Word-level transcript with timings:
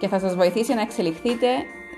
και 0.00 0.08
θα 0.08 0.18
σας 0.18 0.34
βοηθήσει 0.34 0.74
να 0.74 0.80
εξελιχθείτε 0.80 1.46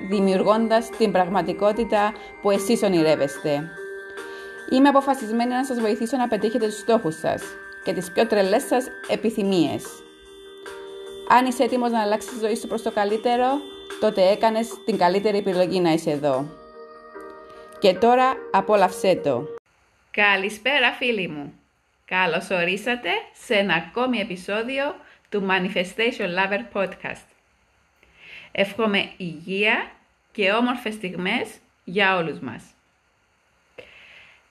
δημιουργώντας 0.09 0.91
την 0.91 1.13
πραγματικότητα 1.13 2.13
που 2.43 2.51
εσείς 2.51 2.83
ονειρεύεστε. 2.83 3.69
Είμαι 4.73 4.89
αποφασισμένη 4.89 5.51
να 5.51 5.65
σας 5.65 5.81
βοηθήσω 5.81 6.17
να 6.17 6.29
πετύχετε 6.29 6.67
τους 6.67 6.79
στόχους 6.79 7.15
σας 7.19 7.43
και 7.85 7.93
τις 7.93 8.13
πιο 8.13 8.27
τρελές 8.27 8.63
σας 8.63 8.87
επιθυμίες. 9.09 9.85
Αν 11.29 11.47
είσαι 11.47 11.63
έτοιμος 11.63 11.91
να 11.91 12.01
αλλάξεις 12.01 12.31
τη 12.31 12.39
ζωή 12.39 12.57
σου 12.57 12.67
προς 12.67 12.83
το 12.83 12.93
καλύτερο, 12.93 13.47
τότε 14.01 14.31
έκανες 14.31 14.69
την 14.85 14.99
καλύτερη 14.99 15.39
επιλογή 15.39 15.81
να 15.81 15.93
είσαι 15.93 16.11
εδώ. 16.11 16.47
Και 17.79 17.95
τώρα 17.95 18.37
απόλαυσέ 18.51 19.21
το. 19.25 19.49
Καλησπέρα 20.11 20.93
φίλοι 20.93 21.29
μου. 21.29 21.53
Καλώς 22.05 22.51
ορίσατε 22.51 23.11
σε 23.45 23.55
ένα 23.55 23.75
ακόμη 23.75 24.19
επεισόδιο 24.19 24.95
του 25.29 25.47
Manifestation 25.49 26.27
Lover 26.39 26.79
Podcast. 26.83 27.32
Εύχομαι 28.53 29.11
υγεία 29.17 29.91
και 30.33 30.53
όμορφες 30.53 30.95
στιγμές 30.95 31.59
για 31.85 32.17
όλους 32.17 32.39
μας. 32.39 32.63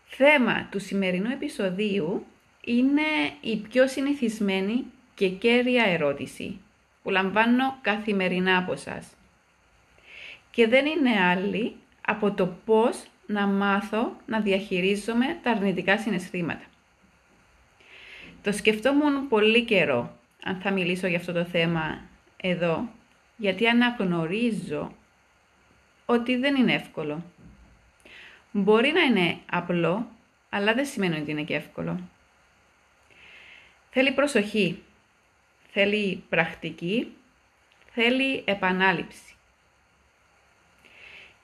Θέμα 0.05 0.67
του 0.71 0.79
σημερινού 0.79 1.31
επεισοδίου 1.31 2.25
είναι 2.63 3.01
η 3.41 3.57
πιο 3.57 3.87
συνηθισμένη 3.87 4.85
και 5.15 5.29
κέρια 5.29 5.83
ερώτηση 5.83 6.59
που 7.03 7.09
λαμβάνω 7.09 7.77
καθημερινά 7.81 8.57
από 8.57 8.75
σας. 8.75 9.07
Και 10.51 10.67
δεν 10.67 10.85
είναι 10.85 11.23
άλλη 11.23 11.75
από 12.07 12.31
το 12.31 12.47
πώς 12.65 13.03
να 13.27 13.47
μάθω 13.47 14.15
να 14.25 14.39
διαχειρίζομαι 14.39 15.39
τα 15.43 15.51
αρνητικά 15.51 15.97
συναισθήματα. 15.97 16.65
Το 18.43 18.51
σκεφτόμουν 18.51 19.27
πολύ 19.27 19.63
καιρό 19.63 20.17
αν 20.43 20.55
θα 20.55 20.71
μιλήσω 20.71 21.07
για 21.07 21.17
αυτό 21.17 21.31
το 21.31 21.45
θέμα 21.45 22.01
εδώ 22.37 22.89
γιατί 23.41 23.67
αναγνωρίζω 23.67 24.95
ότι 26.05 26.35
δεν 26.35 26.55
είναι 26.55 26.73
εύκολο. 26.73 27.23
Μπορεί 28.51 28.91
να 28.91 29.01
είναι 29.01 29.37
απλό, 29.51 30.07
αλλά 30.49 30.73
δεν 30.73 30.85
σημαίνει 30.85 31.19
ότι 31.19 31.31
είναι 31.31 31.43
και 31.43 31.55
εύκολο. 31.55 31.99
Θέλει 33.89 34.11
προσοχή, 34.11 34.83
θέλει 35.71 36.23
πρακτική, 36.29 37.13
θέλει 37.93 38.43
επανάληψη. 38.45 39.35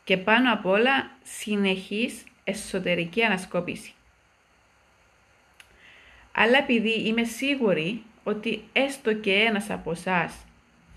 Και 0.04 0.18
πάνω 0.18 0.54
απ' 0.54 0.66
όλα 0.66 1.12
συνεχής 1.24 2.24
εσωτερική 2.44 3.24
ανασκόπηση. 3.24 3.94
Αλλά 6.32 6.58
επειδή 6.58 7.08
είμαι 7.08 7.24
σίγουρη 7.24 8.04
ότι 8.24 8.64
έστω 8.74 9.14
και 9.14 9.34
ένας 9.34 9.70
από 9.70 9.92
εσάς 9.92 10.47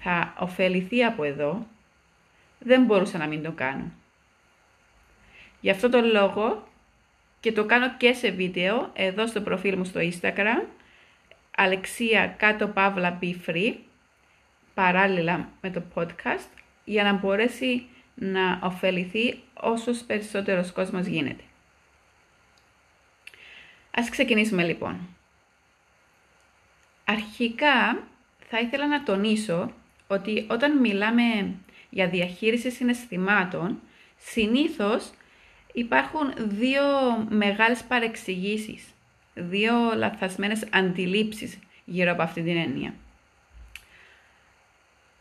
θα 0.01 0.34
ωφεληθεί 0.39 1.05
από 1.05 1.25
εδώ, 1.25 1.67
δεν 2.59 2.84
μπορούσα 2.84 3.19
να 3.19 3.27
μην 3.27 3.43
το 3.43 3.53
κάνω. 3.53 3.91
Γι' 5.61 5.70
αυτό 5.70 5.89
το 5.89 6.01
λόγο 6.01 6.69
και 7.41 7.52
το 7.52 7.64
κάνω 7.64 7.97
και 7.97 8.13
σε 8.13 8.30
βίντεο 8.30 8.91
εδώ 8.92 9.27
στο 9.27 9.41
προφίλ 9.41 9.77
μου 9.77 9.85
στο 9.85 10.01
Instagram 10.01 10.64
Αλεξία 11.57 12.27
κάτω 12.27 12.69
παύλα 12.69 13.19
be 13.23 13.35
free 13.47 13.74
παράλληλα 14.74 15.48
με 15.61 15.70
το 15.70 15.83
podcast 15.95 16.48
για 16.85 17.03
να 17.03 17.13
μπορέσει 17.13 17.86
να 18.14 18.58
ωφεληθεί 18.63 19.42
όσος 19.55 19.98
περισσότερος 19.98 20.73
κόσμος 20.73 21.07
γίνεται. 21.07 21.42
Ας 23.91 24.08
ξεκινήσουμε 24.08 24.64
λοιπόν. 24.64 24.98
Αρχικά 27.05 28.03
θα 28.48 28.61
ήθελα 28.61 28.86
να 28.86 29.03
τονίσω 29.03 29.73
ότι 30.11 30.47
όταν 30.51 30.79
μιλάμε 30.79 31.55
για 31.91 32.09
διαχείριση 32.09 32.71
συναισθημάτων, 32.71 33.81
συνήθως 34.19 35.11
υπάρχουν 35.73 36.33
δύο 36.37 36.83
μεγάλες 37.29 37.83
παρεξηγήσεις, 37.83 38.85
δύο 39.35 39.75
λαθασμένες 39.97 40.67
αντιλήψεις 40.73 41.59
γύρω 41.85 42.13
από 42.13 42.23
αυτή 42.23 42.43
την 42.43 42.57
έννοια. 42.57 42.95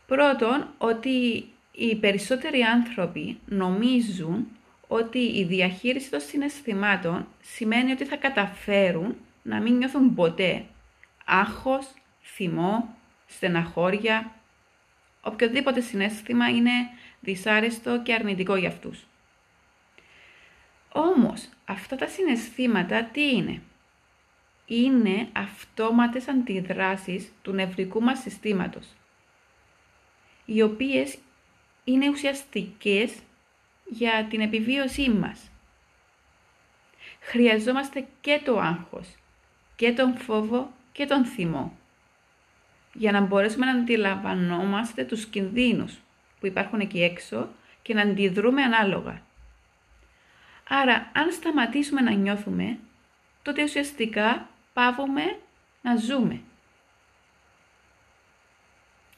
Πρώτον, 0.06 0.66
ότι 0.78 1.44
οι 1.72 1.96
περισσότεροι 1.96 2.62
άνθρωποι 2.62 3.38
νομίζουν 3.46 4.46
ότι 4.88 5.18
η 5.18 5.44
διαχείριση 5.44 6.10
των 6.10 6.20
συναισθημάτων 6.20 7.26
σημαίνει 7.42 7.92
ότι 7.92 8.04
θα 8.04 8.16
καταφέρουν 8.16 9.16
να 9.42 9.60
μην 9.60 9.76
νιώθουν 9.76 10.14
ποτέ 10.14 10.64
άγχος, 11.24 11.86
θυμό, 12.22 12.94
στεναχώρια 13.26 14.39
οποιοδήποτε 15.20 15.80
συνέστημα 15.80 16.48
είναι 16.48 16.70
δυσάρεστο 17.20 18.02
και 18.02 18.14
αρνητικό 18.14 18.56
για 18.56 18.68
αυτούς. 18.68 19.04
Όμως, 20.92 21.48
αυτά 21.64 21.96
τα 21.96 22.06
συναισθήματα 22.06 23.04
τι 23.04 23.30
είναι; 23.30 23.62
Είναι 24.66 25.28
αυτόματες 25.32 26.28
αντιδράσεις 26.28 27.32
του 27.42 27.52
νευρικού 27.52 28.02
μας 28.02 28.20
συστήματος, 28.20 28.86
οι 30.44 30.62
οποίες 30.62 31.18
είναι 31.84 32.08
ουσιαστικές 32.08 33.12
για 33.84 34.26
την 34.30 34.40
επιβίωσή 34.40 35.10
μας. 35.10 35.50
Χρειαζόμαστε 37.20 38.06
και 38.20 38.40
το 38.44 38.58
άγχος, 38.58 39.14
και 39.76 39.92
τον 39.92 40.16
φόβο 40.16 40.72
και 40.92 41.06
τον 41.06 41.24
θυμό 41.24 41.79
για 42.92 43.12
να 43.12 43.20
μπορέσουμε 43.20 43.66
να 43.66 43.72
αντιλαμβανόμαστε 43.72 45.04
τους 45.04 45.26
κινδύνους 45.26 45.98
που 46.40 46.46
υπάρχουν 46.46 46.80
εκεί 46.80 47.02
έξω 47.02 47.48
και 47.82 47.94
να 47.94 48.02
αντιδρούμε 48.02 48.62
ανάλογα. 48.62 49.22
Άρα, 50.68 51.10
αν 51.14 51.32
σταματήσουμε 51.32 52.00
να 52.00 52.10
νιώθουμε, 52.10 52.78
τότε 53.42 53.62
ουσιαστικά 53.62 54.48
πάβουμε 54.72 55.38
να 55.82 55.96
ζούμε. 55.96 56.40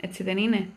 Έτσι 0.00 0.22
δεν 0.22 0.36
είναι; 0.36 0.68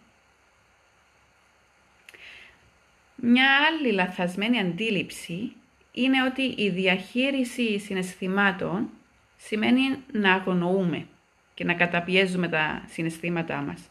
Μια 3.16 3.50
άλλη 3.68 3.92
λαθασμένη 3.92 4.60
αντίληψη 4.60 5.52
είναι 5.92 6.24
ότι 6.24 6.42
η 6.42 6.70
διαχείριση 6.70 7.80
συναισθημάτων 7.80 8.90
σημαίνει 9.38 10.04
να 10.12 10.34
αγνοούμε 10.34 11.08
και 11.56 11.64
να 11.64 11.74
καταπιέζουμε 11.74 12.48
τα 12.48 12.84
συναισθήματά 12.88 13.56
μας. 13.62 13.82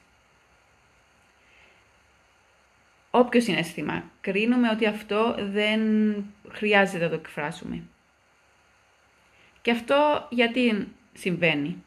Όποιο 3.11 3.41
συναίσθημα, 3.41 4.05
κρίνουμε 4.21 4.71
ότι 4.71 4.87
αυτό 4.87 5.35
δεν 5.39 5.81
χρειάζεται 6.51 7.05
να 7.05 7.11
το 7.11 7.15
εκφράσουμε. 7.15 7.83
Και 9.63 9.71
αυτό 9.71 10.27
γιατί 10.31 10.89
συμβαίνει; 11.13 11.83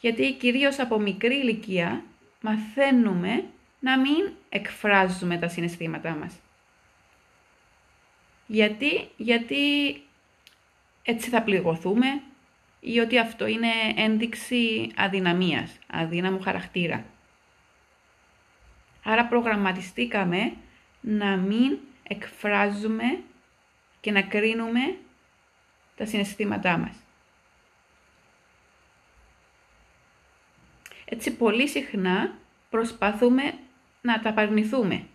Γιατί 0.00 0.32
κυρίως 0.32 0.78
από 0.78 0.98
μικρή 0.98 1.34
ηλικία 1.34 2.04
μαθαίνουμε 2.40 3.44
να 3.80 3.98
μην 3.98 4.32
εκφράζουμε 4.48 5.38
τα 5.38 5.48
συναισθήματά 5.48 6.10
μας. 6.10 6.34
Γιατί, 8.46 9.08
γιατί 9.16 9.56
έτσι 11.02 11.30
θα 11.30 11.42
πληγωθούμε, 11.42 12.22
ή 12.80 12.98
ότι 12.98 13.18
αυτό 13.18 13.46
είναι 13.46 13.70
ένδειξη 13.96 14.92
αδυναμίας, 14.96 15.78
αδύναμου 15.86 16.40
χαρακτήρα. 16.40 17.04
Άρα 19.04 19.26
προγραμματιστήκαμε 19.26 20.52
να 21.00 21.36
μην 21.36 21.78
εκφράζουμε 22.02 23.22
και 24.00 24.10
να 24.10 24.22
κρίνουμε 24.22 24.96
τα 25.96 26.06
συναισθήματά 26.06 26.76
μας. 26.76 26.96
Έτσι 31.04 31.36
πολύ 31.36 31.68
συχνά 31.68 32.38
προσπαθούμε 32.70 33.42
να 34.00 34.20
τα 34.20 34.32
παρνηθούμε, 34.32 35.06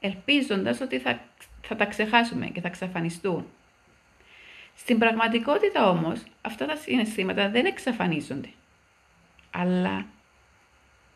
ελπίζοντας 0.00 0.80
ότι 0.80 0.98
θα, 0.98 1.20
θα 1.62 1.76
τα 1.76 1.84
ξεχάσουμε 1.84 2.46
και 2.46 2.60
θα 2.60 2.68
ξαφανιστούν. 2.68 3.46
Στην 4.76 4.98
πραγματικότητα 4.98 5.88
όμως, 5.88 6.22
αυτά 6.42 6.66
τα 6.66 6.76
συναισθήματα 6.76 7.48
δεν 7.48 7.66
εξαφανίζονται, 7.66 8.48
αλλά 9.50 10.06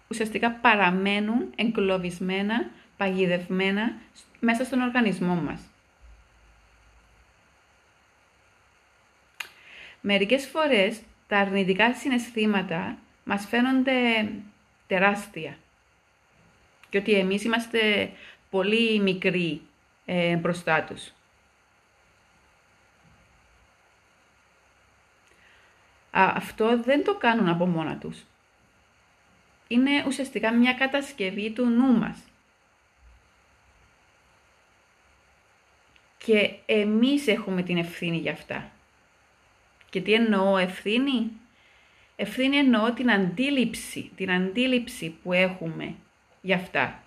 ουσιαστικά 0.08 0.50
παραμένουν 0.50 1.52
εγκλωβισμένα, 1.56 2.70
παγιδευμένα 2.96 3.94
μέσα 4.40 4.64
στον 4.64 4.80
οργανισμό 4.80 5.34
μας. 5.34 5.60
Μερικές 10.00 10.46
φορές 10.46 11.00
τα 11.28 11.38
αρνητικά 11.38 11.94
συναισθήματα 11.94 12.98
μας 13.24 13.46
φαίνονται 13.46 14.28
τεράστια 14.86 15.56
και 16.88 16.98
ότι 16.98 17.12
εμείς 17.12 17.44
είμαστε 17.44 18.10
πολύ 18.50 19.00
μικροί 19.00 19.60
ε, 20.04 20.36
μπροστά 20.36 20.82
τους. 20.82 21.12
Αυτό 26.16 26.82
δεν 26.82 27.04
το 27.04 27.14
κάνουν 27.14 27.48
από 27.48 27.66
μόνα 27.66 27.96
τους. 27.96 28.24
Είναι 29.68 30.04
ουσιαστικά 30.06 30.52
μια 30.52 30.72
κατασκευή 30.72 31.50
του 31.50 31.64
νου 31.64 31.98
μας. 31.98 32.18
Και 36.18 36.54
εμείς 36.66 37.26
έχουμε 37.26 37.62
την 37.62 37.76
ευθύνη 37.76 38.16
για 38.16 38.32
αυτά. 38.32 38.70
Και 39.90 40.00
τι 40.00 40.12
εννοώ 40.12 40.56
ευθύνη; 40.56 41.30
Ευθύνη 42.16 42.56
εννοώ 42.56 42.92
την 42.92 43.10
αντίληψη, 43.10 44.10
την 44.16 44.30
αντίληψη 44.30 45.10
που 45.22 45.32
έχουμε 45.32 45.94
για 46.40 46.56
αυτά. 46.56 47.02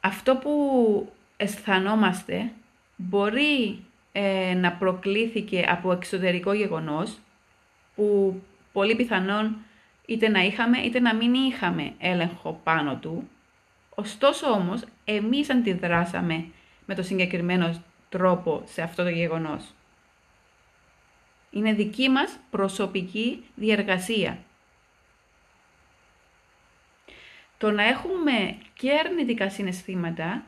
Αυτό 0.00 0.36
που 0.36 1.12
αισθανόμαστε 1.36 2.52
μπορεί 2.96 3.84
ε, 4.12 4.54
να 4.54 4.72
προκλήθηκε 4.72 5.64
από 5.68 5.92
εξωτερικό 5.92 6.52
γεγονός 6.52 7.18
που 7.94 8.40
πολύ 8.72 8.96
πιθανόν 8.96 9.56
είτε 10.06 10.28
να 10.28 10.40
είχαμε 10.40 10.78
είτε 10.78 11.00
να 11.00 11.14
μην 11.14 11.34
είχαμε 11.34 11.92
έλεγχο 11.98 12.60
πάνω 12.64 12.96
του. 12.96 13.28
Ωστόσο 13.94 14.50
όμως 14.50 14.84
εμείς 15.04 15.50
αντιδράσαμε 15.50 16.46
με 16.86 16.94
το 16.94 17.02
συγκεκριμένο 17.02 17.82
τρόπο 18.08 18.62
σε 18.66 18.82
αυτό 18.82 19.02
το 19.02 19.08
γεγονός. 19.08 19.74
Είναι 21.50 21.72
δική 21.72 22.08
μας 22.08 22.38
προσωπική 22.50 23.44
διεργασία. 23.54 24.38
Το 27.58 27.70
να 27.70 27.82
έχουμε 27.82 28.56
και 28.74 28.92
αρνητικά 28.92 29.50
συναισθήματα 29.50 30.44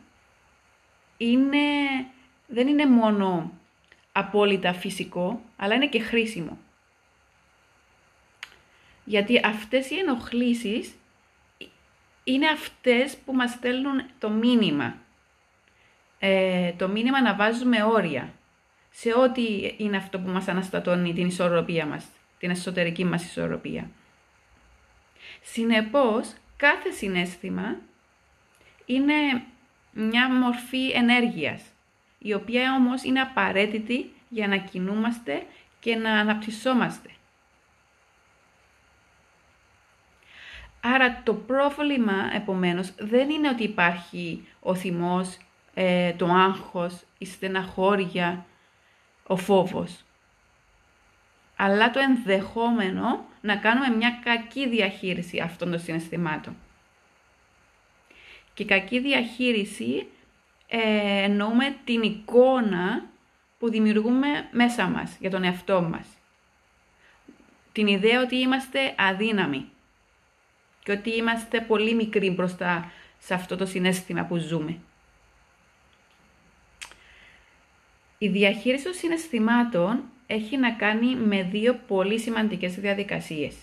είναι, 1.16 1.58
δεν 2.46 2.68
είναι 2.68 2.86
μόνο 2.86 3.52
απόλυτα 4.12 4.72
φυσικό, 4.72 5.40
αλλά 5.56 5.74
είναι 5.74 5.88
και 5.88 6.00
χρήσιμο. 6.00 6.58
Γιατί 9.04 9.40
αυτές 9.44 9.90
οι 9.90 9.98
ενοχλήσεις 9.98 10.94
είναι 12.24 12.48
αυτές 12.48 13.16
που 13.16 13.32
μας 13.32 13.50
στέλνουν 13.50 14.02
το 14.18 14.30
μήνυμα. 14.30 14.96
Ε, 16.18 16.72
το 16.72 16.88
μήνυμα 16.88 17.22
να 17.22 17.34
βάζουμε 17.34 17.82
όρια 17.82 18.32
σε 18.90 19.14
ό,τι 19.18 19.74
είναι 19.76 19.96
αυτό 19.96 20.18
που 20.18 20.30
μας 20.30 20.48
αναστατώνει 20.48 21.12
την 21.12 21.26
ισορροπία 21.26 21.86
μας, 21.86 22.06
την 22.38 22.50
εσωτερική 22.50 23.04
μας 23.04 23.24
ισορροπία. 23.24 23.90
Συνεπώς, 25.42 26.32
κάθε 26.56 26.90
συνέστημα 26.90 27.76
είναι 28.86 29.44
μια 29.92 30.30
μορφή 30.30 30.90
ενέργειας, 30.90 31.62
η 32.26 32.34
οποία 32.34 32.74
όμως 32.74 33.02
είναι 33.02 33.20
απαραίτητη 33.20 34.12
για 34.28 34.48
να 34.48 34.56
κινούμαστε 34.56 35.46
και 35.80 35.96
να 35.96 36.18
αναπτυσσόμαστε. 36.18 37.10
Άρα 40.80 41.22
το 41.24 41.34
πρόβλημα, 41.34 42.30
επομένως, 42.34 42.94
δεν 42.98 43.30
είναι 43.30 43.48
ότι 43.48 43.62
υπάρχει 43.62 44.48
ο 44.60 44.74
θυμός, 44.74 45.36
ε, 45.74 46.12
το 46.12 46.26
άγχος, 46.26 47.02
η 47.18 47.24
στεναχώρια, 47.24 48.46
ο 49.26 49.36
φόβος. 49.36 50.04
Αλλά 51.56 51.90
το 51.90 51.98
ενδεχόμενο 51.98 53.24
να 53.40 53.56
κάνουμε 53.56 53.96
μια 53.96 54.18
κακή 54.24 54.68
διαχείριση 54.68 55.40
αυτών 55.40 55.70
των 55.70 55.80
συναισθημάτων. 55.80 56.56
Και 58.54 58.64
κακή 58.64 59.00
διαχείριση 59.00 60.06
ε, 60.66 61.22
εννοούμε 61.22 61.76
την 61.84 62.02
εικόνα 62.02 63.04
που 63.58 63.70
δημιουργούμε 63.70 64.48
μέσα 64.52 64.88
μας, 64.88 65.16
για 65.20 65.30
τον 65.30 65.44
εαυτό 65.44 65.82
μας. 65.82 66.06
Την 67.72 67.86
ιδέα 67.86 68.20
ότι 68.20 68.36
είμαστε 68.36 68.94
αδύναμοι 68.98 69.68
και 70.82 70.92
ότι 70.92 71.16
είμαστε 71.16 71.60
πολύ 71.60 71.94
μικροί 71.94 72.30
μπροστά 72.30 72.90
σε 73.18 73.34
αυτό 73.34 73.56
το 73.56 73.66
συνέστημα 73.66 74.24
που 74.24 74.36
ζούμε. 74.36 74.78
Η 78.18 78.28
διαχείριση 78.28 78.84
των 78.84 78.92
συναισθημάτων 78.92 80.02
έχει 80.26 80.56
να 80.56 80.72
κάνει 80.72 81.16
με 81.16 81.42
δύο 81.42 81.80
πολύ 81.86 82.18
σημαντικές 82.18 82.74
διαδικασίες. 82.74 83.56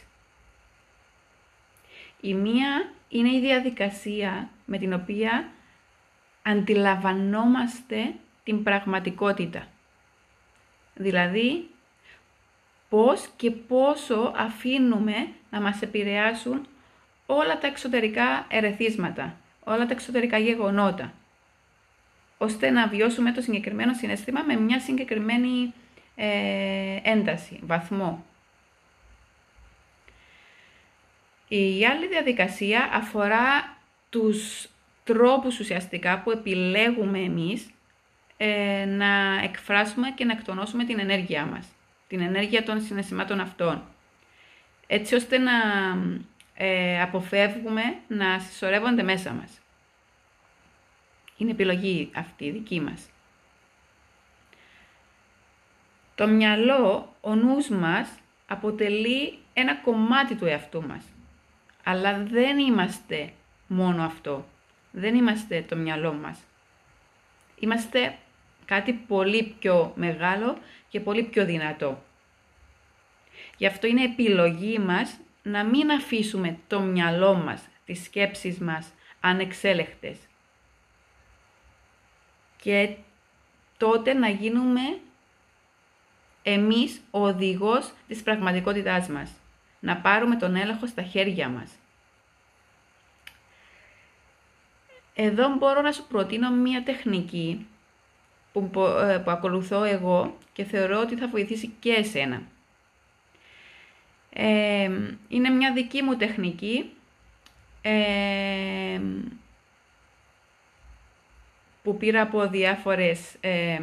Η 2.22 2.34
μία 2.34 2.94
είναι 3.10 3.30
η 3.30 3.40
διαδικασία 3.40 4.50
με 4.66 4.78
την 4.78 4.94
οποία 4.94 5.52
αντιλαμβανόμαστε 6.42 8.14
την 8.44 8.64
πραγματικότητα. 8.64 9.68
Δηλαδή, 10.96 11.70
πώς 12.90 13.30
και 13.36 13.52
πόσο 13.52 14.34
αφήνουμε 14.36 15.28
να 15.50 15.62
μας 15.62 15.82
επηρεάσουν 15.82 16.68
όλα 17.26 17.58
τα 17.58 17.68
εξωτερικά 17.68 18.46
ερεθίσματα, 18.50 19.36
όλα 19.64 19.86
τα 19.86 19.94
εξωτερικά 19.94 20.38
γεγονότα, 20.38 21.14
ώστε 22.38 22.70
να 22.70 22.88
βιώσουμε 22.88 23.32
το 23.32 23.42
συγκεκριμένο 23.42 23.94
συναίσθημα 23.94 24.44
με 24.44 24.56
μια 24.56 24.80
συγκεκριμένη 24.80 25.74
ε, 26.16 27.00
ένταση, 27.04 27.60
βαθμό. 27.64 28.26
Η 31.48 31.86
άλλη 31.86 32.08
διαδικασία 32.08 32.90
αφορά 32.94 33.78
τους 34.10 34.68
τρόπους 35.04 35.60
ουσιαστικά 35.60 36.20
που 36.20 36.32
επιλέγουμε 36.32 37.20
εμείς 37.20 37.70
ε, 38.38 38.86
να 38.86 39.42
εκφράσουμε 39.44 40.10
και 40.10 40.26
να 40.26 40.32
εκτονώσουμε 40.32 40.84
την 40.86 41.00
ενέργειά 41.00 41.46
μας, 41.46 41.68
την 42.08 42.20
ενέργεια 42.22 42.64
των 42.64 42.82
συναισθημάτων 42.82 43.40
αυτών, 43.40 43.84
έτσι 44.88 45.16
ώστε 45.16 45.38
να 45.38 45.52
ε, 46.54 47.02
αποφεύγουμε 47.02 47.82
να 48.08 48.40
συσσωρεύονται 48.40 49.04
μέσα 49.04 49.32
μας. 49.32 49.60
Είναι 51.38 51.52
επιλογή 51.52 52.10
αυτή 52.16 52.46
η 52.46 52.52
δική 52.52 52.80
μας. 52.80 53.10
Το 56.16 56.28
μυαλό, 56.28 57.16
ο 57.22 57.36
νους 57.36 57.70
μας, 57.70 58.10
αποτελεί 58.48 59.38
ένα 59.54 59.76
κομμάτι 59.76 60.36
του 60.36 60.46
εαυτού 60.46 60.84
μας. 60.88 61.04
Αλλά 61.84 62.24
δεν 62.24 62.60
είμαστε 62.60 63.34
μόνο 63.68 64.04
αυτό. 64.04 64.46
Δεν 64.92 65.16
είμαστε 65.16 65.66
το 65.70 65.76
μυαλό 65.76 66.14
μας. 66.14 66.40
Είμαστε 67.60 68.18
κάτι 68.66 68.94
πολύ 68.94 69.56
πιο 69.60 69.94
μεγάλο 69.96 70.58
και 70.90 71.00
πολύ 71.00 71.24
πιο 71.24 71.46
δυνατό. 71.46 72.04
Γι' 73.58 73.66
αυτό 73.66 73.88
είναι 73.88 74.04
επιλογή 74.04 74.80
μας 74.80 75.20
να 75.44 75.64
μην 75.64 75.92
αφήσουμε 75.92 76.58
το 76.68 76.80
μυαλό 76.80 77.34
μας, 77.34 77.62
τις 77.86 78.04
σκέψεις 78.04 78.58
μας 78.58 78.94
ανεξέλεκτες. 79.20 80.18
Και 82.62 82.96
τότε 83.78 84.14
να 84.14 84.30
γίνουμε 84.30 84.82
εμείς 86.44 87.02
ο 87.12 87.28
οδηγός 87.28 87.94
της 88.08 88.24
πραγματικότητάς 88.24 89.08
μας. 89.08 89.32
Να 89.80 89.98
πάρουμε 89.98 90.36
τον 90.36 90.56
έλεγχο 90.56 90.88
στα 90.88 91.02
χέρια 91.02 91.50
μας. 91.50 91.72
Εδώ 95.24 95.56
μπορώ 95.58 95.82
να 95.82 95.92
σου 95.92 96.06
προτείνω 96.08 96.52
μία 96.52 96.84
τεχνική 96.84 97.68
που, 98.52 98.72
ε, 98.80 99.18
που 99.18 99.32
ακολουθώ 99.32 99.84
εγώ 99.84 100.38
και 100.54 100.64
θεωρώ 100.64 101.00
ότι 101.00 101.16
θα 101.16 101.28
βοηθήσει 101.28 101.74
και 101.80 101.92
εσένα. 101.92 102.42
Ε, 104.34 104.90
είναι 105.28 105.50
μια 105.50 105.74
δική 105.74 106.02
μου 106.02 106.16
τεχνική 106.16 106.92
ε, 107.82 109.02
που 111.84 111.98
πήρα 111.98 112.22
από 112.22 112.48
διάφορες 112.48 113.36
ε, 113.40 113.80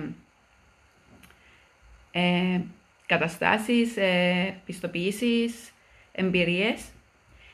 ε, 2.10 2.60
καταστάσεις, 3.06 3.96
ε, 3.96 4.60
πιστοποιήσεις, 4.66 5.70
εμπειρίες 6.12 6.84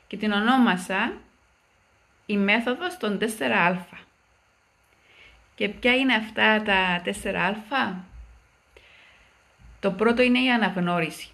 και 0.06 0.16
την 0.16 0.32
ονόμασα 0.32 1.12
η 2.26 2.36
μέθοδος 2.36 2.96
των 2.96 3.18
4α. 3.20 3.76
Και 5.54 5.68
ποια 5.68 5.96
είναι 5.96 6.14
αυτά 6.14 6.62
τα 6.62 7.02
4α; 7.04 7.94
Το 9.80 9.92
πρώτο 9.92 10.22
είναι 10.22 10.42
η 10.42 10.50
αναγνώριση. 10.50 11.28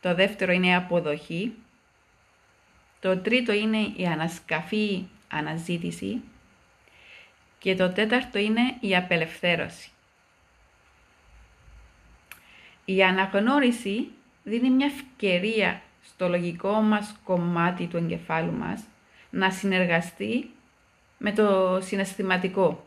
Το 0.00 0.14
δεύτερο 0.14 0.52
είναι 0.52 0.66
η 0.66 0.74
αποδοχή. 0.74 1.54
Το 3.00 3.14
Το 3.14 3.20
τρίτο 3.20 3.52
είναι 3.52 3.92
η 3.96 4.06
ανασκαφή 4.06 5.04
αναζήτηση. 5.28 6.20
Και 7.58 7.74
το 7.74 7.92
τέταρτο 7.92 8.38
είναι 8.38 8.76
η 8.80 8.96
απελευθέρωση. 8.96 9.90
Η 12.84 13.02
αναγνώριση 13.02 14.08
δίνει 14.42 14.70
μια 14.70 14.86
ευκαιρία 14.86 15.82
στο 16.04 16.28
λογικό 16.28 16.72
μας 16.72 17.14
κομμάτι 17.24 17.86
του 17.86 17.96
εγκεφάλου 17.96 18.52
μας 18.52 18.84
να 19.30 19.50
συνεργαστεί 19.50 20.50
με 21.18 21.32
το 21.32 21.78
συναισθηματικό. 21.82 22.86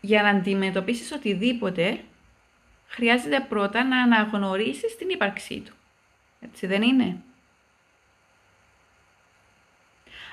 Για 0.00 0.22
να 0.22 0.28
αντιμετωπίσεις 0.28 1.12
οτιδήποτε, 1.12 2.04
χρειάζεται 2.88 3.46
πρώτα 3.48 3.84
να 3.84 4.02
αναγνωρίσεις 4.02 4.96
την 4.96 5.08
ύπαρξή 5.08 5.60
του. 5.60 5.72
Έτσι 6.40 6.66
δεν 6.66 6.82
είναι; 6.82 7.16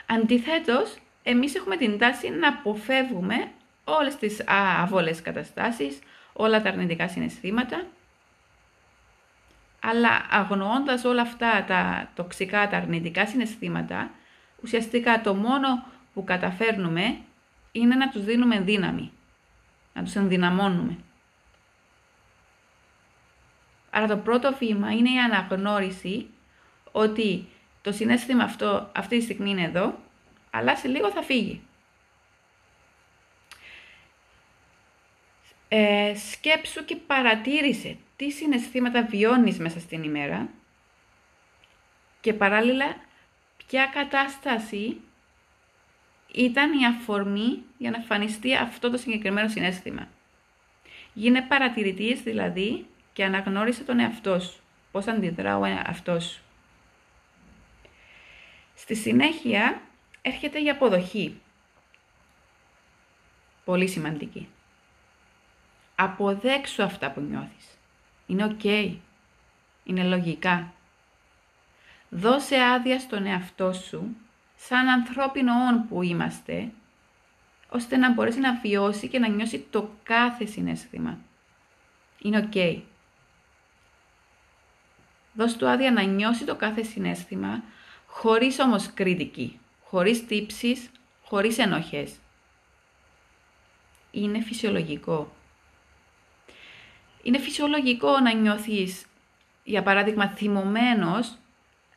Αντιθέτως, 0.05 0.97
εμείς 1.23 1.55
έχουμε 1.55 1.77
την 1.77 1.97
τάση 1.97 2.29
να 2.29 2.47
αποφεύγουμε 2.47 3.51
όλες 3.83 4.15
τις 4.15 4.43
άβολες 4.47 5.21
καταστάσεις, 5.21 5.99
όλα 6.33 6.61
τα 6.61 6.69
αρνητικά 6.69 7.07
συναισθήματα, 7.07 7.85
αλλά 9.83 10.25
αγνοώντας 10.29 11.03
όλα 11.03 11.21
αυτά 11.21 11.63
τα 11.67 12.09
τοξικά, 12.15 12.67
τα 12.69 12.77
αρνητικά 12.77 13.27
συναισθήματα, 13.27 14.11
ουσιαστικά 14.63 15.21
το 15.21 15.35
μόνο 15.35 15.83
που 16.13 16.23
καταφέρνουμε 16.23 17.17
είναι 17.71 17.95
να 17.95 18.09
τους 18.09 18.23
δίνουμε 18.23 18.59
δύναμη, 18.59 19.11
να 19.93 20.03
τους 20.03 20.15
ενδυναμώνουμε. 20.15 20.97
Άρα 23.89 24.07
το 24.07 24.17
πρώτο 24.17 24.55
βήμα 24.59 24.91
είναι 24.91 25.09
η 25.09 25.19
αναγνώριση 25.19 26.27
ότι 26.91 27.47
το 27.81 27.91
συνέστημα 27.91 28.43
αυτό 28.43 28.89
αυτή 28.95 29.17
τη 29.17 29.23
στιγμή 29.23 29.49
είναι 29.49 29.63
εδώ, 29.63 29.99
αλλά 30.49 30.75
σε 30.75 30.87
λίγο 30.87 31.11
θα 31.11 31.21
φύγει. 31.21 31.61
Ε, 35.73 36.15
σκέψου 36.15 36.85
και 36.85 36.95
παρατήρησε 36.95 37.97
τι 38.15 38.31
συναισθήματα 38.31 39.05
βιώνεις 39.05 39.59
μέσα 39.59 39.79
στην 39.79 40.03
ημέρα 40.03 40.49
και 42.21 42.33
παράλληλα 42.33 42.95
ποια 43.67 43.85
κατάσταση 43.85 45.01
ήταν 46.33 46.79
η 46.79 46.85
αφορμή 46.85 47.63
για 47.77 47.91
να 47.91 47.97
εμφανιστεί 47.97 48.55
αυτό 48.55 48.89
το 48.89 48.97
συγκεκριμένο 48.97 49.47
συνέστημα. 49.47 50.07
Γίνε 51.13 51.41
παρατηρητής 51.41 52.21
δηλαδή 52.21 52.85
και 53.13 53.23
αναγνώρισε 53.23 53.83
τον 53.83 53.99
εαυτό 53.99 54.39
σου, 54.39 54.59
πώς 54.91 55.07
αντιδρά 55.07 55.57
ο 55.57 55.65
εαυτός 55.65 56.25
σου. 56.25 56.41
Στη 58.75 58.95
συνέχεια 58.95 59.81
έρχεται 60.21 60.59
η 60.63 60.69
αποδοχή. 60.69 61.41
Πολύ 63.65 63.87
σημαντική. 63.87 64.47
Αποδέξου 66.03 66.83
αυτά 66.83 67.11
που 67.11 67.21
νιώθεις. 67.21 67.77
Είναι 68.25 68.43
οκ. 68.43 68.63
Είναι 69.83 70.03
λογικά. 70.03 70.73
Δώσε 72.09 72.61
άδεια 72.61 72.99
στον 72.99 73.25
εαυτό 73.25 73.73
σου, 73.73 74.15
σαν 74.57 74.87
ανθρώπινο 74.87 75.53
όν 75.53 75.87
που 75.87 76.01
είμαστε, 76.01 76.71
ώστε 77.69 77.97
να 77.97 78.13
μπορέσει 78.13 78.39
να 78.39 78.53
βιώσει 78.53 79.07
και 79.07 79.19
να 79.19 79.27
νιώσει 79.27 79.59
το 79.69 79.89
κάθε 80.03 80.45
συναίσθημα. 80.45 81.17
Είναι 82.21 82.37
οκ. 82.37 82.83
Δώσ' 85.33 85.55
του 85.55 85.67
άδεια 85.67 85.91
να 85.91 86.01
νιώσει 86.01 86.45
το 86.45 86.55
κάθε 86.55 86.83
συναίσθημα, 86.83 87.63
χωρίς 88.05 88.59
όμως 88.59 88.93
κριτική, 88.93 89.59
χωρίς 89.83 90.25
τύψεις, 90.25 90.89
χωρίς 91.23 91.57
ενοχές. 91.57 92.15
Είναι 94.11 94.41
φυσιολογικό. 94.41 95.31
Είναι 97.23 97.37
φυσιολογικό 97.37 98.19
να 98.19 98.33
νιώθεις, 98.33 99.05
για 99.63 99.83
παράδειγμα, 99.83 100.27
θυμωμένος 100.29 101.37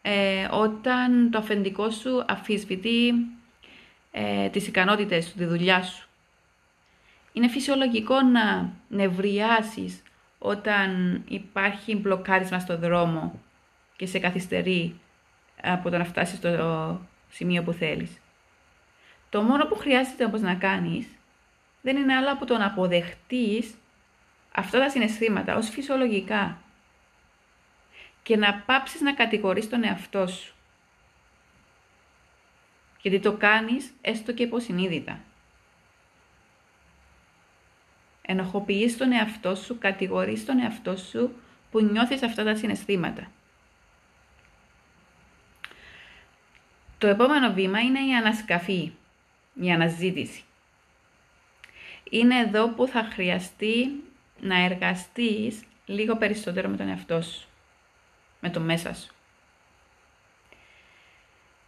ε, 0.03 0.49
όταν 0.51 1.31
το 1.31 1.39
αφεντικό 1.39 1.91
σου 1.91 2.25
αμφισβητεί 2.29 3.15
ε, 4.11 4.49
τις 4.49 4.67
ικανότητες 4.67 5.25
σου, 5.27 5.35
τη 5.37 5.45
δουλειά 5.45 5.83
σου. 5.83 6.09
Είναι 7.33 7.49
φυσιολογικό 7.49 8.23
να 8.23 8.73
νευριάσεις 8.89 10.03
όταν 10.39 11.23
υπάρχει 11.29 11.97
μπλοκάρισμα 11.97 12.59
στο 12.59 12.79
δρόμο 12.79 13.41
και 13.97 14.07
σε 14.07 14.19
καθυστερεί 14.19 15.01
από 15.63 15.91
το 15.91 15.99
να 15.99 16.05
φτάσεις 16.05 16.39
στο 16.39 17.01
σημείο 17.31 17.63
που 17.63 17.73
θέλεις. 17.73 18.21
Το 19.31 19.43
μόνο 19.43 19.67
που 19.67 19.75
χρειάζεται 19.75 20.25
όμως 20.25 20.41
να 20.41 20.55
κάνεις 20.55 21.07
δεν 21.83 21.97
είναι 21.97 22.15
άλλο 22.15 22.33
από 22.33 22.47
το 22.47 22.57
να 22.57 22.67
αποδεχτείς 22.67 23.75
αυτά 24.55 24.79
τα 24.79 24.89
συναισθήματα 24.89 25.57
ως 25.57 25.69
φυσιολογικά 25.69 26.59
και 28.23 28.37
να 28.37 28.55
πάψεις 28.55 29.01
να 29.01 29.13
κατηγορείς 29.13 29.69
τον 29.69 29.85
εαυτό 29.85 30.27
σου. 30.27 30.55
Γιατί 33.01 33.21
το 33.21 33.33
κάνεις 33.33 33.93
έστω 34.01 34.33
και 34.33 34.43
υποσυνείδητα. 34.43 35.21
Ενοχοποιείς 38.23 38.97
τον 38.97 39.13
εαυτό 39.13 39.55
σου, 39.55 39.79
κατηγορείς 39.79 40.45
τον 40.45 40.59
εαυτό 40.59 40.97
σου 40.97 41.35
που 41.71 41.81
νιώθεις 41.81 42.23
αυτά 42.23 42.45
τα 42.45 42.55
συναισθήματα. 42.55 43.31
Το 46.99 47.07
επόμενο 47.07 47.53
βήμα 47.53 47.81
είναι 47.81 48.01
η 48.01 48.15
ανασκαφή, 48.15 48.93
η 49.61 49.73
αναζήτηση. 49.73 50.45
Είναι 52.11 52.39
εδώ 52.39 52.69
που 52.69 52.87
θα 52.87 53.03
χρειαστεί 53.03 54.03
να 54.45 54.65
εργαστείς 54.65 55.63
λίγο 55.87 56.17
περισσότερο 56.17 56.69
με 56.69 56.77
τον 56.77 56.89
εαυτό 56.89 57.23
σου, 57.23 57.47
με 58.41 58.51
το 58.51 58.61
μέσα 58.61 58.95
σου. 58.95 59.15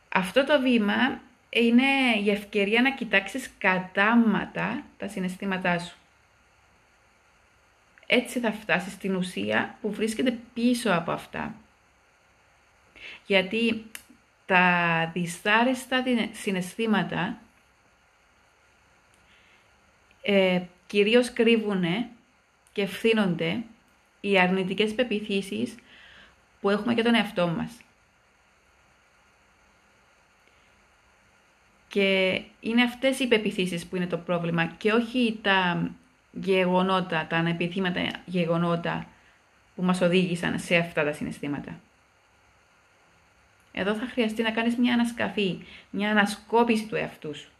Αυτό 0.09 0.45
το 0.45 0.61
βήμα 0.61 1.21
είναι 1.49 2.17
η 2.25 2.31
ευκαιρία 2.31 2.83
να 2.83 2.95
κοιτάξεις 2.95 3.51
κατάματα 3.59 4.85
τα 4.97 5.09
συναισθήματά 5.09 5.79
σου. 5.79 5.97
Έτσι 8.07 8.41
θα 8.41 8.53
φτάσεις 8.53 8.93
στην 8.93 9.17
ουσία 9.17 9.79
που 9.81 9.93
βρίσκεται 9.93 10.39
πίσω 10.55 10.91
από 10.93 11.13
αυτά. 11.13 11.55
Γιατί 13.27 13.91
τα 14.47 15.11
δυσάρεστα 15.13 16.05
συναισθήματα 16.33 17.39
ε, 20.23 20.63
κυρίως 20.87 21.33
κρύβουν 21.33 21.85
και 22.77 22.83
ευθύνονται 22.83 23.63
οι 24.21 24.39
αρνητικές 24.39 24.95
πεπιθήσεις 24.95 25.75
που 26.61 26.71
έχουμε 26.71 26.93
για 26.93 27.05
τον 27.05 27.15
εαυτό 27.15 27.49
μας. 27.49 27.71
Και 31.89 32.43
είναι 32.61 32.83
αυτές 32.83 33.19
οι 33.19 33.27
πεπιθήσεις 33.27 33.87
που 33.87 33.97
είναι 33.97 34.07
το 34.07 34.19
πρόβλημα 34.19 34.67
και 34.67 34.93
όχι 34.93 35.39
τα 35.43 35.91
γεγονότα, 36.33 37.27
τα 37.27 37.37
ανεπιθύματα 37.37 38.11
γεγονότα 38.25 39.07
που 39.75 39.83
μας 39.83 40.01
οδήγησαν 40.01 40.59
σε 40.59 40.77
αυτά 40.77 41.05
τα 41.05 41.13
συναισθήματα. 41.13 41.81
Εδώ 43.73 43.95
θα 43.95 44.07
χρειαστεί 44.07 44.43
να 44.43 44.51
κάνεις 44.51 44.77
μια 44.77 44.95
ανασκαφή, 44.95 45.65
μια 45.91 46.11
ανασκόπηση 46.11 46.87
του 46.87 46.97
εαυτού 46.97 47.37
σου. 47.37 47.51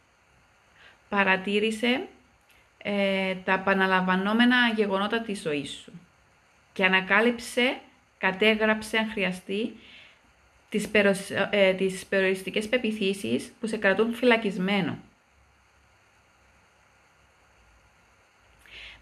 Παρατήρησε 1.09 2.07
ε, 2.89 3.35
τα 3.35 3.53
επαναλαμβανόμενα 3.53 4.73
γεγονότα 4.75 5.21
της 5.21 5.41
ζωής 5.41 5.69
σου 5.69 5.91
και 6.73 6.85
ανακάλυψε, 6.85 7.79
κατέγραψε 8.17 8.97
αν 8.97 9.09
χρειαστεί 9.11 9.75
τις, 10.69 10.87
περος, 10.87 11.29
ε, 11.49 11.73
τις 11.73 12.05
περιοριστικές 12.05 12.69
πεπιθήσεις 12.69 13.53
που 13.59 13.67
σε 13.67 13.77
κρατούν 13.77 14.13
φυλακισμένο. 14.13 14.97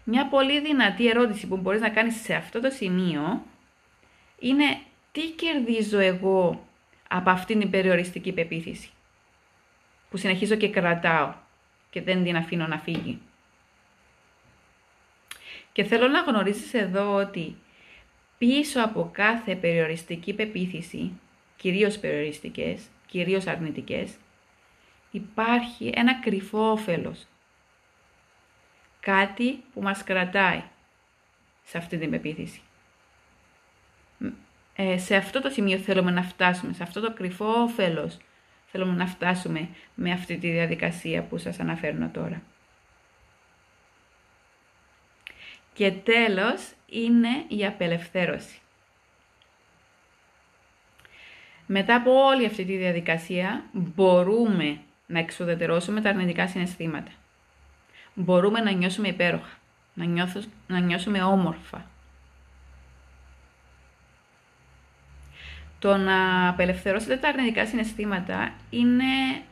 Μια 0.04 0.28
πολύ 0.28 0.60
δυνατή 0.60 1.08
ερώτηση 1.08 1.46
που 1.46 1.56
μπορείς 1.56 1.80
να 1.80 1.90
κάνεις 1.90 2.20
σε 2.22 2.34
αυτό 2.34 2.60
το 2.60 2.70
σημείο 2.70 3.42
είναι 4.38 4.78
τι 5.12 5.30
κερδίζω 5.30 5.98
εγώ 5.98 6.66
από 7.08 7.30
αυτήν 7.30 7.58
την 7.58 7.70
περιοριστική 7.70 8.32
πεποίθηση 8.32 8.90
που 10.10 10.16
συνεχίζω 10.16 10.54
και 10.54 10.70
κρατάω 10.70 11.34
και 11.90 12.02
δεν 12.02 12.24
την 12.24 12.36
αφήνω 12.36 12.66
να 12.66 12.78
φύγει. 12.78 13.20
Και 15.76 15.84
θέλω 15.84 16.08
να 16.08 16.20
γνωρίσεις 16.20 16.74
εδώ 16.74 17.14
ότι 17.14 17.56
πίσω 18.38 18.82
από 18.82 19.10
κάθε 19.12 19.56
περιοριστική 19.56 20.32
πεποίθηση, 20.32 21.12
κυρίως 21.56 21.98
περιοριστικές, 21.98 22.82
κυρίως 23.06 23.46
αρνητικές, 23.46 24.14
υπάρχει 25.10 25.92
ένα 25.94 26.14
κρυφό 26.14 26.70
όφελος. 26.70 27.26
Κάτι 29.00 29.62
που 29.72 29.82
μας 29.82 30.04
κρατάει 30.04 30.62
σε 31.64 31.78
αυτή 31.78 31.98
την 31.98 32.10
πεποίθηση. 32.10 32.60
Ε, 34.76 34.98
σε 34.98 35.16
αυτό 35.16 35.40
το 35.40 35.48
σημείο 35.48 35.78
θέλουμε 35.78 36.10
να 36.10 36.22
φτάσουμε, 36.22 36.72
σε 36.72 36.82
αυτό 36.82 37.00
το 37.00 37.12
κρυφό 37.12 37.62
όφελος 37.62 38.16
θέλουμε 38.66 38.92
να 38.92 39.06
φτάσουμε 39.06 39.68
με 39.94 40.12
αυτή 40.12 40.36
τη 40.36 40.50
διαδικασία 40.50 41.22
που 41.22 41.38
σας 41.38 41.60
αναφέρνω 41.60 42.08
τώρα. 42.12 42.42
Και 45.76 45.90
τέλος 45.90 46.72
είναι 46.86 47.44
η 47.48 47.66
απελευθέρωση. 47.66 48.60
Μετά 51.66 51.94
από 51.94 52.24
όλη 52.24 52.46
αυτή 52.46 52.64
τη 52.64 52.76
διαδικασία 52.76 53.64
μπορούμε 53.72 54.78
να 55.06 55.18
εξοδετερώσουμε 55.18 56.00
τα 56.00 56.08
αρνητικά 56.08 56.48
συναισθήματα. 56.48 57.10
Μπορούμε 58.14 58.60
να 58.60 58.70
νιώσουμε 58.70 59.08
υπέροχα, 59.08 59.58
να, 59.94 60.04
νιώθω, 60.04 60.40
να 60.66 60.78
νιώσουμε 60.78 61.22
όμορφα. 61.22 61.86
Το 65.78 65.96
να 65.96 66.48
απελευθερώσετε 66.48 67.16
τα 67.16 67.28
αρνητικά 67.28 67.66
συναισθήματα 67.66 68.52
είναι 68.70 69.42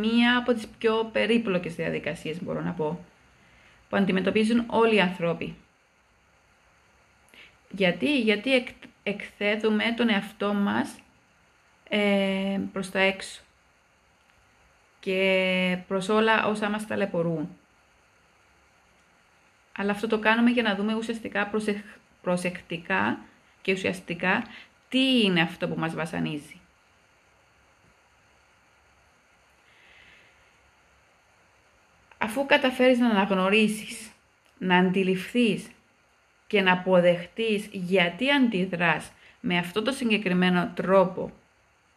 μία 0.00 0.38
από 0.38 0.52
τις 0.52 0.66
πιο 0.78 1.08
περίπλοκες 1.12 1.74
διαδικασίες, 1.74 2.42
μπορώ 2.42 2.60
να 2.60 2.70
πω, 2.70 3.04
που 3.88 3.96
αντιμετωπίζουν 3.96 4.64
όλοι 4.66 4.94
οι 4.94 5.00
άνθρωποι. 5.00 5.54
Γιατί, 7.70 8.20
Γιατί 8.20 8.54
εκ, 8.54 8.68
εκθέτουμε 9.02 9.84
τον 9.96 10.08
εαυτό 10.08 10.54
μας 10.54 10.98
ε, 11.88 12.60
προς 12.72 12.90
τα 12.90 12.98
έξω 12.98 13.40
και 15.00 15.78
προς 15.88 16.08
όλα 16.08 16.46
όσα 16.46 16.68
μας 16.68 16.86
ταλαιπωρούν. 16.86 17.48
Αλλά 19.76 19.90
αυτό 19.90 20.06
το 20.06 20.18
κάνουμε 20.18 20.50
για 20.50 20.62
να 20.62 20.74
δούμε 20.74 20.94
ουσιαστικά 20.94 21.50
προσεκτικά 22.22 23.18
και 23.62 23.72
ουσιαστικά 23.72 24.46
τι 24.88 25.24
είναι 25.24 25.40
αυτό 25.40 25.68
που 25.68 25.78
μας 25.78 25.94
βασανίζει. 25.94 26.60
Αφού 32.18 32.46
καταφέρεις 32.46 32.98
να 32.98 33.08
αναγνωρίσεις, 33.08 34.10
να 34.58 34.76
αντιληφθείς 34.76 35.70
και 36.46 36.60
να 36.60 36.72
αποδεχτείς 36.72 37.68
γιατί 37.72 38.30
αντιδράς 38.30 39.12
με 39.40 39.58
αυτό 39.58 39.82
το 39.82 39.92
συγκεκριμένο 39.92 40.70
τρόπο 40.74 41.32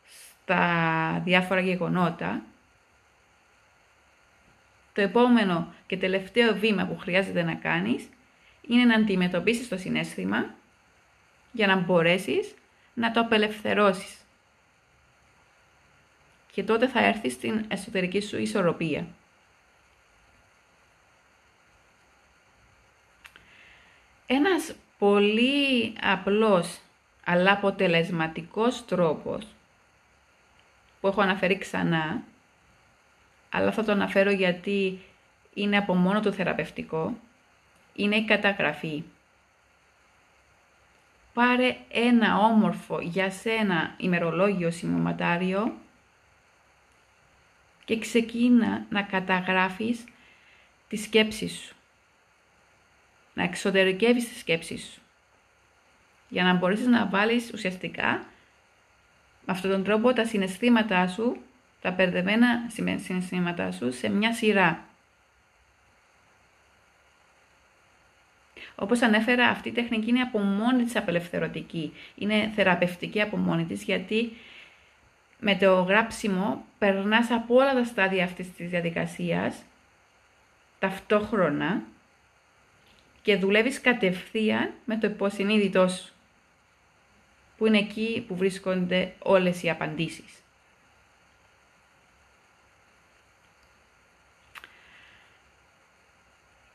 στα 0.06 1.22
διάφορα 1.26 1.60
γεγονότα, 1.60 2.42
το 4.94 5.02
επόμενο 5.02 5.74
και 5.88 5.98
τελευταίο 5.98 6.56
βήμα 6.56 6.86
που 6.86 6.98
χρειάζεται 6.98 7.44
να 7.44 7.56
κάνεις 7.56 8.10
είναι 8.68 8.86
να 8.86 8.96
αντιμετωπίσεις 8.96 9.68
το 9.68 9.78
συνέστημα 9.78 10.56
για 11.52 11.68
να 11.68 11.76
μπορέσεις 11.76 12.54
να 12.94 13.12
το 13.12 13.20
απελευθερώσεις. 13.20 14.18
Και 16.52 16.64
τότε 16.64 16.88
θα 16.88 17.06
έρθεις 17.06 17.34
στην 17.34 17.66
εσωτερική 17.68 18.22
σου 18.22 18.38
ισορροπία. 18.38 19.08
Ένας 24.32 24.76
πολύ 24.98 25.94
απλός 26.02 26.80
αλλά 27.26 27.52
αποτελεσματικός 27.52 28.86
τρόπος 28.86 29.48
που 31.00 31.08
έχω 31.08 31.22
αναφέρει 31.22 31.58
ξανά, 31.58 32.22
αλλά 33.50 33.72
θα 33.72 33.84
το 33.84 33.92
αναφέρω 33.92 34.32
γιατί 34.32 35.00
είναι 35.54 35.78
από 35.78 35.96
μόνο 35.96 36.20
του 36.20 36.34
θεραπευτικό, 36.34 37.18
είναι 37.96 38.16
η 38.16 38.26
καταγραφή. 38.26 39.04
Πάρε 41.34 41.78
ένα 41.92 42.38
όμορφο 42.38 43.00
για 43.02 43.32
σένα 43.32 43.94
ημερολόγιο 43.98 44.72
σημειωματάριο 44.72 45.74
και 47.86 48.00
ξεκίνα 48.00 48.86
να 48.90 49.02
καταγράφεις 49.02 50.04
τη 50.88 50.98
σκέψη 50.98 51.48
σου. 51.48 51.74
Να 53.40 53.46
εξωτερικεύεις 53.46 54.30
τη 54.30 54.38
σκέψη 54.38 54.78
σου. 54.78 55.02
Για 56.30 56.44
να 56.44 56.54
μπορέσεις 56.54 56.88
να 56.88 57.06
βάλεις 57.06 57.52
ουσιαστικά 57.54 58.26
με 59.46 59.54
αυτόν 59.54 59.72
τον 59.72 59.84
τρόπο 59.84 60.14
τα 60.14 60.26
συναισθήματά 60.26 61.08
σου, 61.08 61.38
τα 61.82 61.94
περδεμένα 61.94 62.70
συναισθήματά 62.70 63.72
σου 63.72 63.92
σε 63.92 64.10
μια 64.10 64.34
σειρά. 64.34 64.86
Όπως 68.76 69.02
ανέφερα, 69.02 69.48
αυτή 69.48 69.70
η 69.70 69.72
τεχνική 69.72 70.10
είναι 70.10 70.22
από 70.22 70.40
μόνη 70.40 70.84
της 70.84 70.96
απελευθερωτική. 70.96 71.94
Είναι 72.16 72.52
θεραπευτική 72.56 73.22
από 73.22 73.38
μόνη 73.38 73.66
της, 73.66 73.84
γιατί 73.84 74.38
με 75.40 75.56
το 75.56 75.82
γράψιμο 75.82 76.66
περνάς 76.78 77.32
από 77.32 77.56
όλα 77.56 77.74
τα 77.74 77.84
στάδια 77.84 78.24
αυτής 78.24 78.54
της 78.54 78.70
διαδικασίας, 78.70 79.64
ταυτόχρονα, 80.80 81.82
και 83.30 83.38
δουλεύεις 83.38 83.82
κατευθείαν 83.82 84.74
με 84.86 84.98
το 84.98 85.08
υποσυνείδητός 85.08 85.94
σου 85.94 86.14
που 87.58 87.66
είναι 87.66 87.78
εκεί 87.78 88.24
που 88.28 88.36
βρίσκονται 88.36 89.14
όλες 89.20 89.64
οι 89.64 89.70
απαντήσεις. 89.70 90.44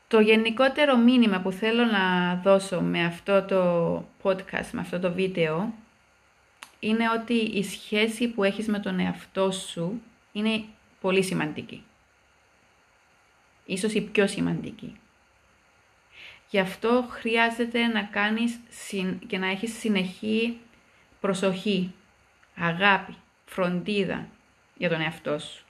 Το 0.07 0.19
γενικότερο 0.19 0.97
μήνυμα 0.97 1.39
που 1.39 1.51
θέλω 1.51 1.85
να 1.85 2.35
δώσω 2.35 2.81
με 2.81 3.05
αυτό 3.05 3.43
το 3.43 3.97
podcast, 4.23 4.69
με 4.71 4.81
αυτό 4.81 4.99
το 4.99 5.11
βίντεο, 5.11 5.73
είναι 6.79 7.09
ότι 7.09 7.33
η 7.33 7.63
σχέση 7.63 8.27
που 8.27 8.43
έχεις 8.43 8.67
με 8.67 8.79
τον 8.79 8.99
εαυτό 8.99 9.51
σου 9.51 10.01
είναι 10.31 10.63
πολύ 11.01 11.23
σημαντική. 11.23 11.83
Ίσως 13.65 13.93
η 13.93 14.01
πιο 14.01 14.27
σημαντική. 14.27 14.99
Γι' 16.49 16.59
αυτό 16.59 17.05
χρειάζεται 17.09 17.85
να 17.85 18.03
κάνεις 18.03 18.59
και 19.27 19.37
να 19.37 19.47
έχεις 19.47 19.77
συνεχή 19.77 20.59
προσοχή, 21.19 21.93
αγάπη, 22.55 23.15
φροντίδα 23.45 24.27
για 24.75 24.89
τον 24.89 25.01
εαυτό 25.01 25.39
σου. 25.39 25.65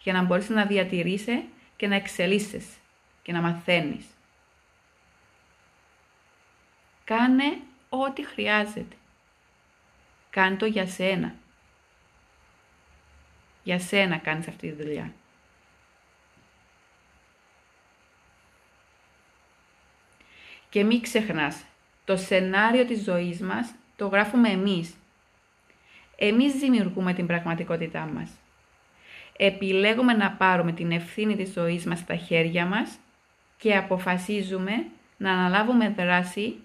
Για 0.00 0.12
να 0.12 0.22
μπορείς 0.22 0.48
να 0.48 0.64
διατηρήσει 0.64 1.44
και 1.76 1.86
να 1.86 1.94
εξελίσσεσαι 1.94 2.76
και 3.22 3.32
να 3.32 3.40
μαθαίνεις. 3.40 4.04
Κάνε 7.04 7.58
ό,τι 7.88 8.26
χρειάζεται. 8.26 8.96
Κάνε 10.30 10.56
το 10.56 10.66
για 10.66 10.86
σένα. 10.86 11.34
Για 13.62 13.78
σένα 13.78 14.16
κάνεις 14.18 14.48
αυτή 14.48 14.72
τη 14.72 14.82
δουλειά. 14.82 15.12
Και 20.70 20.84
μην 20.84 21.00
ξεχνάς, 21.00 21.64
το 22.04 22.16
σενάριο 22.16 22.84
της 22.84 23.02
ζωής 23.02 23.40
μας 23.40 23.74
το 23.96 24.06
γράφουμε 24.06 24.48
εμείς. 24.48 24.94
Εμείς 26.16 26.54
δημιουργούμε 26.54 27.12
την 27.12 27.26
πραγματικότητά 27.26 28.00
μας. 28.00 28.30
Επιλέγουμε 29.36 30.12
να 30.12 30.30
πάρουμε 30.30 30.72
την 30.72 30.92
ευθύνη 30.92 31.36
της 31.36 31.52
ζωής 31.52 31.84
μας 31.84 31.98
στα 31.98 32.16
χέρια 32.16 32.66
μας 32.66 32.98
και 33.58 33.76
αποφασίζουμε 33.76 34.86
να 35.16 35.32
αναλάβουμε 35.32 35.88
δράση 35.88 36.56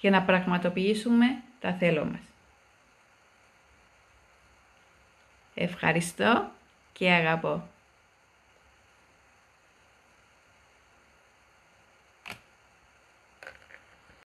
για 0.00 0.10
να 0.10 0.22
πραγματοποιήσουμε 0.22 1.26
τα 1.60 1.72
θέλω 1.72 2.04
μας. 2.04 2.20
Ευχαριστώ 5.54 6.50
και 6.92 7.10
αγαπώ. 7.10 7.71